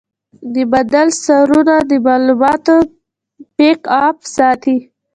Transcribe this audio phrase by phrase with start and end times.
[0.53, 2.75] د بادل سرورونه د معلوماتو
[3.55, 4.77] بیک اپ ساتي.